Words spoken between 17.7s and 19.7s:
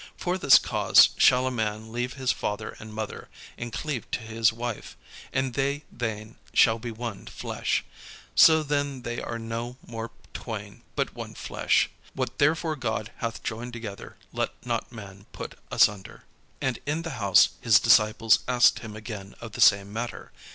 disciples asked him again of the